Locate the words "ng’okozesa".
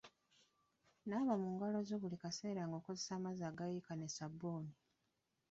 2.65-3.11